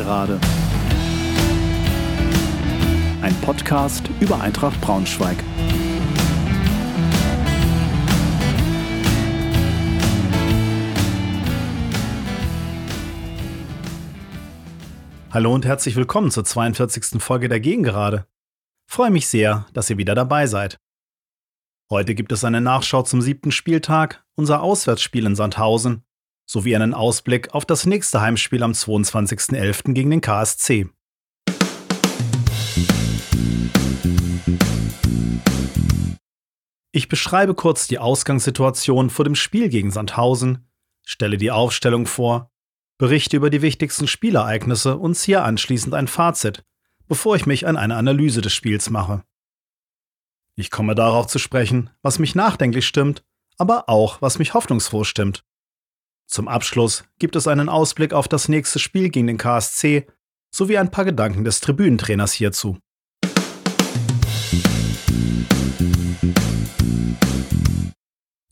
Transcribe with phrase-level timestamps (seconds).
[0.00, 0.40] Gegengerade.
[3.20, 5.36] Ein Podcast über Eintracht Braunschweig.
[15.30, 17.22] Hallo und herzlich willkommen zur 42.
[17.22, 18.26] Folge der Gegengerade.
[18.86, 20.80] Freue mich sehr, dass ihr wieder dabei seid.
[21.90, 26.04] Heute gibt es eine Nachschau zum siebten Spieltag, unser Auswärtsspiel in Sandhausen,
[26.50, 29.92] sowie einen Ausblick auf das nächste Heimspiel am 22.11.
[29.92, 30.88] gegen den KSC.
[36.90, 40.68] Ich beschreibe kurz die Ausgangssituation vor dem Spiel gegen Sandhausen,
[41.06, 42.50] stelle die Aufstellung vor,
[42.98, 46.64] berichte über die wichtigsten Spielereignisse und ziehe anschließend ein Fazit,
[47.06, 49.22] bevor ich mich an eine Analyse des Spiels mache.
[50.56, 53.22] Ich komme darauf zu sprechen, was mich nachdenklich stimmt,
[53.56, 55.44] aber auch, was mich hoffnungsfroh stimmt.
[56.30, 60.06] Zum Abschluss gibt es einen Ausblick auf das nächste Spiel gegen den KSC
[60.54, 62.78] sowie ein paar Gedanken des Tribünentrainers hierzu.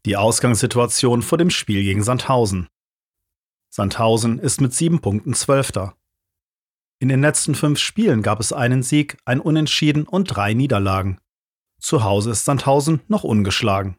[0.05, 2.67] Die Ausgangssituation vor dem Spiel gegen Sandhausen.
[3.71, 5.95] Sandhausen ist mit sieben Punkten Zwölfter.
[6.99, 11.21] In den letzten fünf Spielen gab es einen Sieg, ein Unentschieden und drei Niederlagen.
[11.79, 13.99] Zu Hause ist Sandhausen noch ungeschlagen.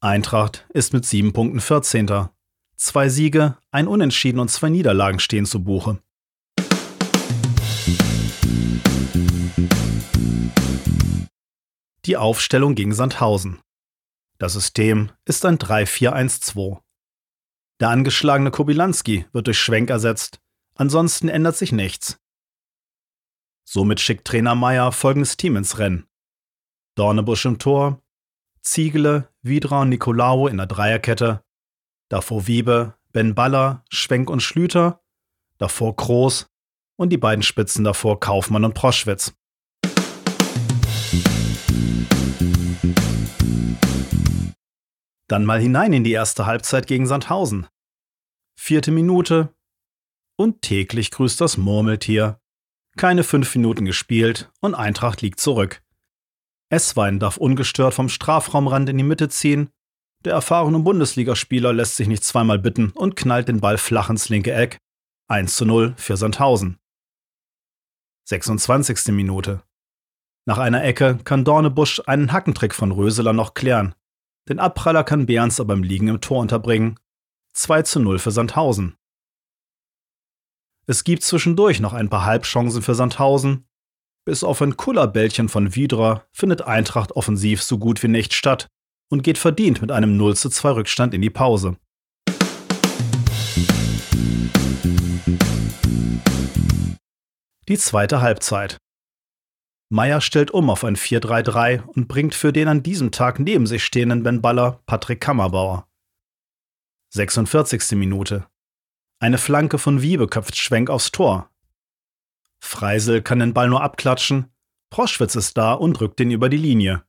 [0.00, 2.30] Eintracht ist mit sieben Punkten 14.
[2.76, 6.02] Zwei Siege, ein Unentschieden und zwei Niederlagen stehen zu Buche.
[12.04, 13.60] Die Aufstellung gegen Sandhausen.
[14.38, 16.80] Das System ist ein 3-4-1-2.
[17.80, 20.40] Der angeschlagene Kobilanski wird durch Schwenk ersetzt,
[20.74, 22.20] ansonsten ändert sich nichts.
[23.64, 26.06] Somit schickt Trainer Meyer folgendes Team ins Rennen.
[26.96, 28.02] Dornebusch im Tor,
[28.60, 31.44] Ziegele, Widra und Nicolao in der Dreierkette,
[32.08, 35.00] davor Wiebe, Ben Baller, Schwenk und Schlüter,
[35.58, 36.46] davor Groß
[36.96, 39.34] und die beiden Spitzen davor Kaufmann und Proschwitz.
[45.26, 47.66] Dann mal hinein in die erste Halbzeit gegen Sandhausen.
[48.56, 49.54] Vierte Minute
[50.36, 52.40] und täglich grüßt das Murmeltier.
[52.96, 55.82] Keine fünf Minuten gespielt und Eintracht liegt zurück.
[56.68, 59.70] Esswein darf ungestört vom Strafraumrand in die Mitte ziehen
[60.24, 64.52] der erfahrene Bundesligaspieler lässt sich nicht zweimal bitten und knallt den Ball flach ins linke
[64.52, 64.78] Eck.
[65.28, 66.78] 1 zu 0 für Sandhausen.
[68.28, 69.08] 26.
[69.08, 69.62] Minute.
[70.46, 73.94] Nach einer Ecke kann Dornebusch einen Hackentrick von Röseler noch klären.
[74.48, 76.98] Den Abpraller kann Behrens aber im Liegen im Tor unterbringen.
[77.54, 78.96] 2 zu 0 für Sandhausen.
[80.86, 83.66] Es gibt zwischendurch noch ein paar Halbchancen für Sandhausen.
[84.26, 88.68] Bis auf ein Kullerbällchen von Widra findet Eintracht offensiv so gut wie nicht statt
[89.14, 91.76] und geht verdient mit einem 0 zu 2 Rückstand in die Pause.
[97.68, 98.76] Die zweite Halbzeit.
[99.88, 103.84] Meyer stellt um auf ein 4-3-3 und bringt für den an diesem Tag neben sich
[103.84, 105.86] stehenden Ben Baller Patrick Kammerbauer.
[107.10, 107.92] 46.
[107.92, 108.48] Minute.
[109.20, 111.50] Eine Flanke von Wiebe köpft Schwenk aufs Tor.
[112.58, 114.52] Freisel kann den Ball nur abklatschen,
[114.90, 117.04] Proschwitz ist da und drückt ihn über die Linie.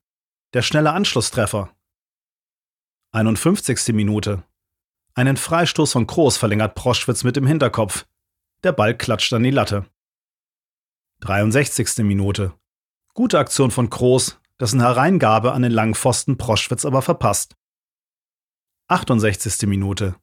[0.54, 1.75] Der schnelle Anschlusstreffer.
[3.16, 3.94] 51.
[3.94, 4.44] Minute.
[5.14, 8.06] Einen Freistoß von Kroos verlängert Proschwitz mit dem Hinterkopf.
[8.62, 9.86] Der Ball klatscht an die Latte.
[11.22, 12.00] 63.
[12.00, 12.54] Minute.
[13.14, 17.56] Gute Aktion von Kroos, dessen Hereingabe an den langen Pfosten Proschwitz aber verpasst.
[18.90, 19.66] 68.
[19.66, 20.18] Minute.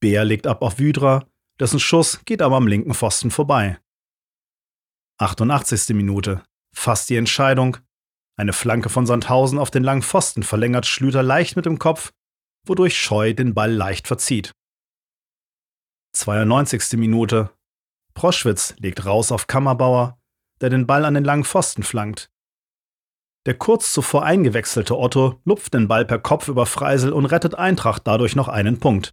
[0.00, 1.26] Bär legt ab auf Wydra,
[1.60, 3.78] dessen Schuss geht aber am linken Pfosten vorbei.
[5.18, 5.94] 88.
[5.94, 6.42] Minute.
[6.74, 7.76] Fast die Entscheidung,
[8.36, 12.12] eine Flanke von Sandhausen auf den langen Pfosten verlängert Schlüter leicht mit dem Kopf,
[12.66, 14.52] wodurch Scheu den Ball leicht verzieht.
[16.16, 16.98] 92.
[16.98, 17.50] Minute.
[18.14, 20.18] Proschwitz legt raus auf Kammerbauer,
[20.60, 22.30] der den Ball an den langen Pfosten flankt.
[23.46, 28.06] Der kurz zuvor eingewechselte Otto lupft den Ball per Kopf über Freisel und rettet Eintracht
[28.06, 29.12] dadurch noch einen Punkt.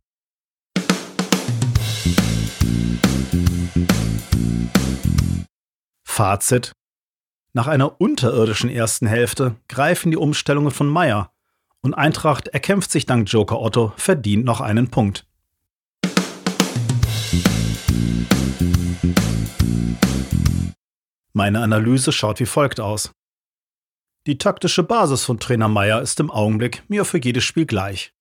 [6.07, 6.71] Fazit
[7.53, 11.31] nach einer unterirdischen ersten Hälfte greifen die Umstellungen von Meyer
[11.81, 15.27] und Eintracht erkämpft sich dank Joker Otto verdient noch einen Punkt.
[21.33, 23.11] Meine Analyse schaut wie folgt aus.
[24.27, 28.13] Die taktische Basis von Trainer Meyer ist im Augenblick mir für jedes Spiel gleich.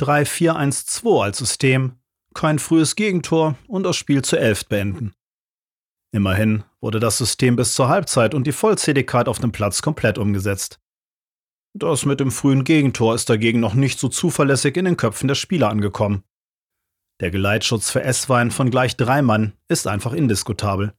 [0.00, 1.98] 3-4-1-2 als System,
[2.32, 5.14] kein frühes Gegentor und das Spiel zu 11 beenden.
[6.12, 10.80] Immerhin wurde das System bis zur Halbzeit und die Vollzähligkeit auf dem Platz komplett umgesetzt.
[11.72, 15.36] Das mit dem frühen Gegentor ist dagegen noch nicht so zuverlässig in den Köpfen der
[15.36, 16.24] Spieler angekommen.
[17.20, 20.94] Der Geleitschutz für S-Wein von gleich drei Mann ist einfach indiskutabel.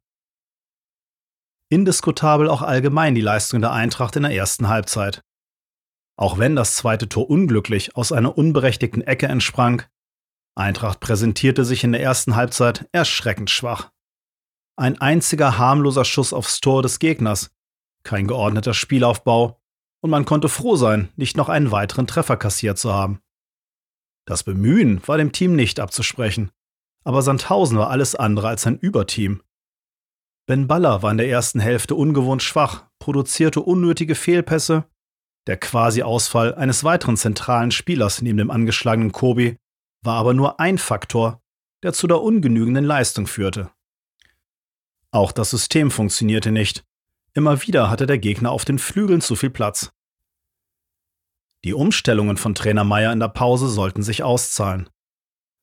[1.68, 5.24] Indiskutabel auch allgemein die Leistung der Eintracht in der ersten Halbzeit.
[6.16, 9.84] Auch wenn das zweite Tor unglücklich aus einer unberechtigten Ecke entsprang,
[10.56, 13.92] Eintracht präsentierte sich in der ersten Halbzeit erschreckend schwach.
[14.78, 17.52] Ein einziger harmloser Schuss aufs Tor des Gegners,
[18.04, 19.62] kein geordneter Spielaufbau,
[20.02, 23.22] und man konnte froh sein, nicht noch einen weiteren Treffer kassiert zu haben.
[24.26, 26.52] Das Bemühen war dem Team nicht abzusprechen,
[27.04, 29.42] aber Sandhausen war alles andere als ein Überteam.
[30.48, 34.86] Ben Baller war in der ersten Hälfte ungewohnt schwach, produzierte unnötige Fehlpässe.
[35.48, 39.58] Der Quasi-Ausfall eines weiteren zentralen Spielers neben dem angeschlagenen Kobi
[40.04, 41.42] war aber nur ein Faktor,
[41.84, 43.72] der zu der ungenügenden Leistung führte.
[45.12, 46.84] Auch das System funktionierte nicht.
[47.34, 49.92] Immer wieder hatte der Gegner auf den Flügeln zu viel Platz.
[51.64, 54.90] Die Umstellungen von Trainer Meyer in der Pause sollten sich auszahlen.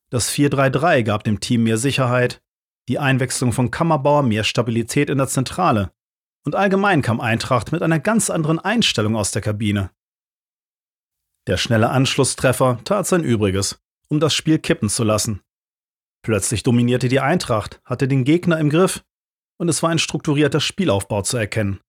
[0.09, 2.41] Das 4-3-3 gab dem Team mehr Sicherheit,
[2.87, 5.91] die Einwechslung von Kammerbauer mehr Stabilität in der Zentrale
[6.45, 9.91] und allgemein kam Eintracht mit einer ganz anderen Einstellung aus der Kabine.
[11.47, 15.41] Der schnelle Anschlusstreffer tat sein Übriges, um das Spiel kippen zu lassen.
[16.23, 19.03] Plötzlich dominierte die Eintracht, hatte den Gegner im Griff
[19.59, 21.79] und es war ein strukturierter Spielaufbau zu erkennen.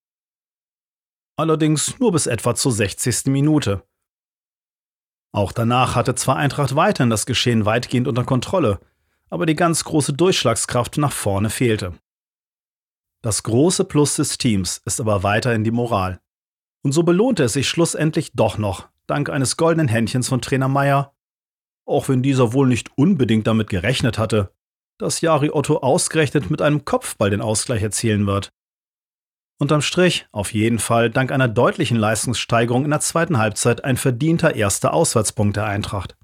[1.36, 3.26] Allerdings nur bis etwa zur 60.
[3.26, 3.86] Minute.
[5.32, 8.80] Auch danach hatte zwar Eintracht weiterhin das Geschehen weitgehend unter Kontrolle,
[9.30, 11.94] aber die ganz große Durchschlagskraft nach vorne fehlte.
[13.22, 16.20] Das große Plus des Teams ist aber weiterhin die Moral.
[16.82, 21.14] Und so belohnte es sich schlussendlich doch noch, dank eines goldenen Händchens von Trainer Meyer,
[21.86, 24.52] auch wenn dieser wohl nicht unbedingt damit gerechnet hatte,
[25.00, 28.50] dass Jari Otto ausgerechnet mit einem Kopfball den Ausgleich erzielen wird.
[29.58, 34.54] Unterm Strich auf jeden Fall dank einer deutlichen Leistungssteigerung in der zweiten Halbzeit ein verdienter
[34.54, 36.16] erster Auswärtspunkt der Eintracht.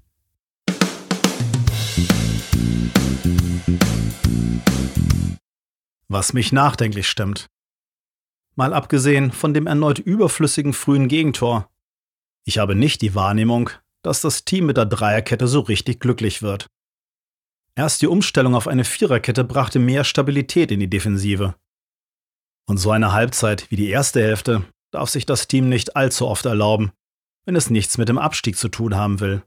[6.07, 7.47] Was mich nachdenklich stimmt.
[8.55, 11.69] Mal abgesehen von dem erneut überflüssigen frühen Gegentor.
[12.43, 13.69] Ich habe nicht die Wahrnehmung,
[14.03, 16.67] dass das Team mit der Dreierkette so richtig glücklich wird.
[17.77, 21.53] Erst die Umstellung auf eine Viererkette brachte mehr Stabilität in die Defensive.
[22.67, 26.47] Und so eine Halbzeit wie die erste Hälfte darf sich das Team nicht allzu oft
[26.47, 26.91] erlauben,
[27.45, 29.43] wenn es nichts mit dem Abstieg zu tun haben will.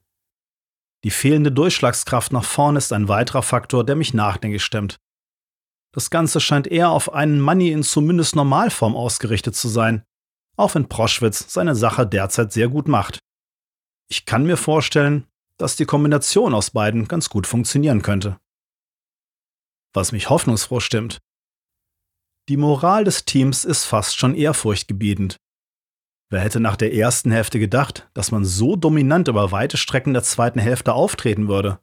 [1.02, 5.00] Die fehlende Durchschlagskraft nach vorn ist ein weiterer Faktor, der mich nachdenklich stimmt.
[5.92, 10.04] Das Ganze scheint eher auf einen Money in zumindest Normalform ausgerichtet zu sein,
[10.56, 13.18] auch wenn Proschwitz seine Sache derzeit sehr gut macht.
[14.08, 15.26] Ich kann mir vorstellen,
[15.60, 18.40] dass die Kombination aus beiden ganz gut funktionieren könnte.
[19.92, 21.18] Was mich hoffnungsfroh stimmt,
[22.48, 25.36] die Moral des Teams ist fast schon ehrfurchtgebietend.
[26.30, 30.22] Wer hätte nach der ersten Hälfte gedacht, dass man so dominant über weite Strecken der
[30.22, 31.80] zweiten Hälfte auftreten würde?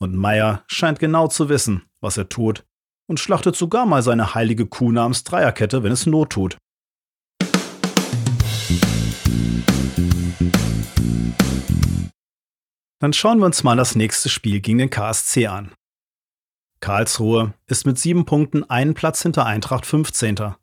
[0.00, 2.66] Und Meyer scheint genau zu wissen, was er tut,
[3.08, 6.58] und schlachtet sogar mal seine heilige Kuh namens Dreierkette, wenn es Not tut.
[13.00, 15.72] Dann schauen wir uns mal das nächste Spiel gegen den KSC an.
[16.80, 20.54] Karlsruhe ist mit sieben Punkten einen Platz hinter Eintracht 15.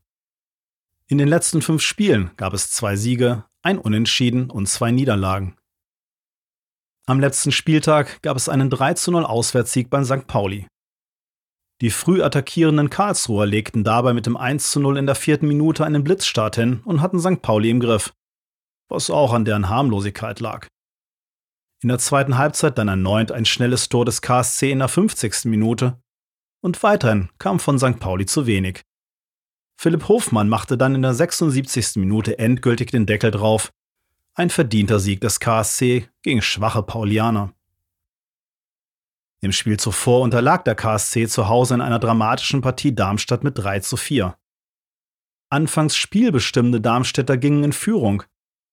[1.07, 5.55] In den letzten fünf Spielen gab es zwei Siege, ein Unentschieden und zwei Niederlagen.
[7.07, 10.25] Am letzten Spieltag gab es einen 3-0 Auswärtssieg beim St.
[10.25, 10.67] Pauli.
[11.81, 16.55] Die früh attackierenden Karlsruher legten dabei mit dem 1-0 in der vierten Minute einen Blitzstart
[16.55, 17.41] hin und hatten St.
[17.41, 18.13] Pauli im Griff,
[18.89, 20.67] was auch an deren Harmlosigkeit lag.
[21.81, 25.45] In der zweiten Halbzeit dann erneut ein schnelles Tor des KSC in der 50.
[25.45, 25.99] Minute
[26.61, 27.99] und weiterhin kam von St.
[27.99, 28.81] Pauli zu wenig.
[29.77, 31.97] Philipp Hofmann machte dann in der 76.
[31.97, 33.71] Minute endgültig den Deckel drauf.
[34.33, 37.53] Ein verdienter Sieg des KSC gegen schwache Paulianer.
[39.41, 43.81] Im Spiel zuvor unterlag der KSC zu Hause in einer dramatischen Partie Darmstadt mit 3
[43.81, 44.35] zu 4.
[45.49, 48.23] Anfangs spielbestimmende Darmstädter gingen in Führung,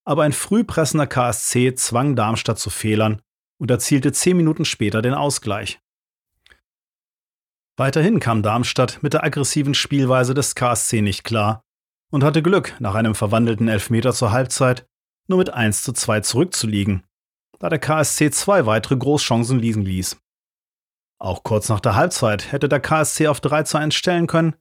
[0.05, 3.23] aber ein frühpressender KSC zwang Darmstadt zu Fehlern
[3.59, 5.81] und erzielte zehn Minuten später den Ausgleich.
[7.77, 11.63] Weiterhin kam Darmstadt mit der aggressiven Spielweise des KSC nicht klar
[12.11, 14.87] und hatte Glück, nach einem verwandelten Elfmeter zur Halbzeit
[15.29, 17.05] nur mit 1 zu 2 zurückzuliegen,
[17.59, 20.21] da der KSC zwei weitere Großchancen liegen ließ.
[21.19, 24.57] Auch kurz nach der Halbzeit hätte der KSC auf 3 zu 1 stellen können,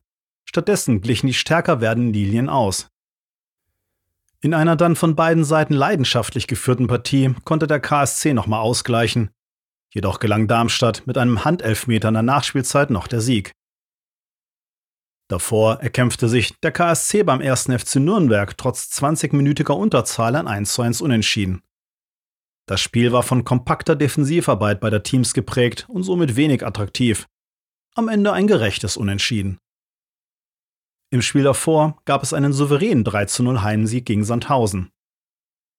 [0.47, 2.90] stattdessen glichen die stärker werdenden Lilien aus.
[4.43, 9.29] In einer dann von beiden Seiten leidenschaftlich geführten Partie konnte der KSC nochmal ausgleichen
[9.93, 13.51] Jedoch gelang Darmstadt mit einem Handelfmeter in der Nachspielzeit noch der Sieg.
[15.29, 17.63] Davor erkämpfte sich der KSC beim 1.
[17.63, 21.61] FC Nürnberg trotz 20-minütiger Unterzahl ein 1:1 Unentschieden.
[22.67, 27.27] Das Spiel war von kompakter Defensivarbeit bei der Teams geprägt und somit wenig attraktiv.
[27.95, 29.57] Am Ende ein gerechtes Unentschieden.
[31.13, 34.91] Im Spiel davor gab es einen souveränen 3-0 Heimsieg gegen Sandhausen.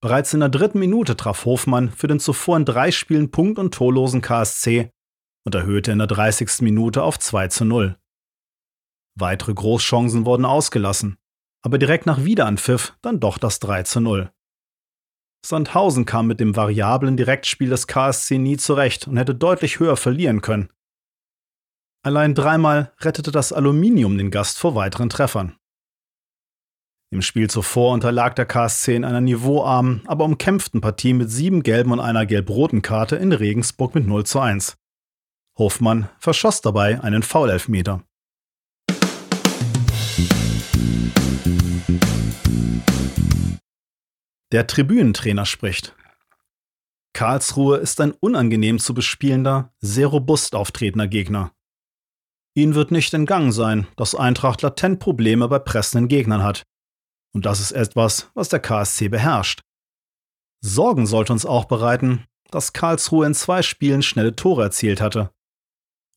[0.03, 3.73] Bereits in der dritten Minute traf Hofmann für den zuvor in drei Spielen punkt- und
[3.73, 4.91] torlosen KSC
[5.47, 6.61] und erhöhte in der 30.
[6.61, 7.97] Minute auf 2-0.
[9.19, 11.17] Weitere Großchancen wurden ausgelassen,
[11.63, 14.31] aber direkt nach Wiederanpfiff dann doch das 3-0.
[15.47, 20.43] Sandhausen kam mit dem variablen Direktspiel des KSC nie zurecht und hätte deutlich höher verlieren
[20.43, 20.69] können.
[22.05, 25.55] Allein dreimal rettete das Aluminium den Gast vor weiteren Treffern.
[27.13, 31.93] Im Spiel zuvor unterlag der KSC in einer niveauarmen, aber umkämpften Partie mit sieben gelben
[31.93, 34.77] und einer gelb-roten Karte in Regensburg mit 0 zu 1.
[35.57, 38.03] Hofmann verschoss dabei einen Foulelfmeter.
[44.51, 45.95] Der Tribünentrainer spricht.
[47.13, 51.53] Karlsruhe ist ein unangenehm zu bespielender, sehr robust auftretender Gegner.
[52.55, 56.63] Ihnen wird nicht entgangen sein, dass Eintracht latent Probleme bei pressenden Gegnern hat.
[57.35, 59.61] Und das ist etwas, was der KSC beherrscht.
[60.61, 65.31] Sorgen sollte uns auch bereiten, dass Karlsruhe in zwei Spielen schnelle Tore erzielt hatte.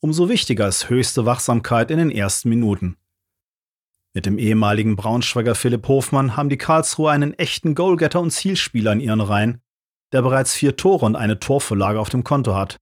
[0.01, 2.97] Umso wichtiger ist höchste Wachsamkeit in den ersten Minuten.
[4.13, 8.99] Mit dem ehemaligen Braunschweiger Philipp Hofmann haben die Karlsruhe einen echten Goalgetter und Zielspieler in
[8.99, 9.61] ihren Reihen,
[10.11, 12.77] der bereits vier Tore und eine Torvorlage auf dem Konto hat.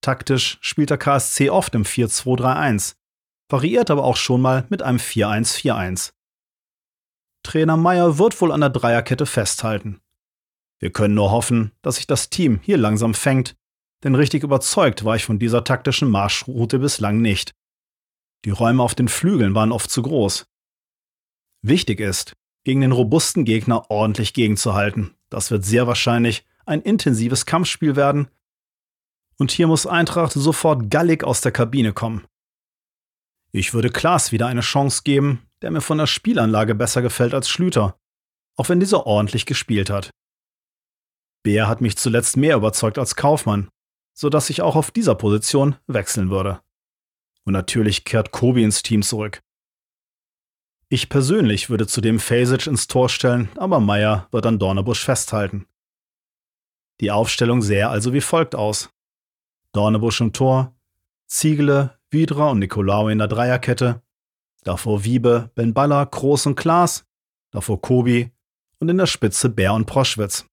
[0.00, 2.96] Taktisch spielt der KSC oft im 4-2-3-1,
[3.48, 6.12] variiert aber auch schon mal mit einem 4-1-4-1.
[7.42, 10.00] Trainer Meyer wird wohl an der Dreierkette festhalten.
[10.78, 13.56] Wir können nur hoffen, dass sich das Team hier langsam fängt,
[14.04, 17.54] denn richtig überzeugt war ich von dieser taktischen Marschroute bislang nicht.
[18.44, 20.46] Die Räume auf den Flügeln waren oft zu groß.
[21.62, 25.14] Wichtig ist, gegen den robusten Gegner ordentlich gegenzuhalten.
[25.30, 28.28] Das wird sehr wahrscheinlich ein intensives Kampfspiel werden,
[29.38, 32.26] und hier muss Eintracht sofort gallig aus der Kabine kommen.
[33.52, 37.48] Ich würde Klaas wieder eine Chance geben, der mir von der Spielanlage besser gefällt als
[37.48, 37.98] Schlüter,
[38.56, 40.10] auch wenn dieser ordentlich gespielt hat.
[41.42, 43.68] Bär hat mich zuletzt mehr überzeugt als Kaufmann,
[44.14, 46.60] sodass ich auch auf dieser Position wechseln würde.
[47.44, 49.40] Und natürlich kehrt Kobi ins Team zurück.
[50.88, 55.66] Ich persönlich würde zudem Fasic ins Tor stellen, aber Meyer wird an Dornebusch festhalten.
[57.00, 58.90] Die Aufstellung sähe also wie folgt aus.
[59.76, 60.74] Dornebusch im Tor,
[61.26, 64.00] Ziegele, Widra und Nikolaou in der Dreierkette,
[64.64, 67.04] davor Wiebe, Ben Baller, Groß und Klaas,
[67.50, 68.32] davor Kobi
[68.78, 70.46] und in der Spitze Bär und Proschwitz.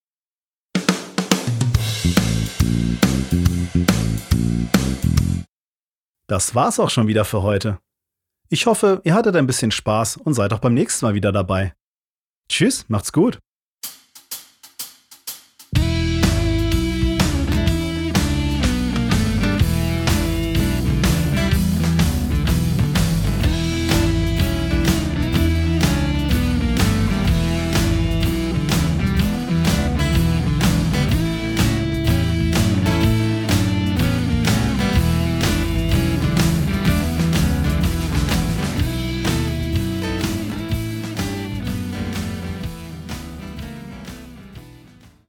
[6.26, 7.78] Das war's auch schon wieder für heute.
[8.50, 11.74] Ich hoffe, ihr hattet ein bisschen Spaß und seid auch beim nächsten Mal wieder dabei.
[12.50, 13.38] Tschüss, macht's gut.